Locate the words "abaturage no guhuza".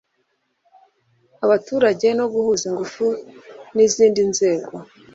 1.45-2.63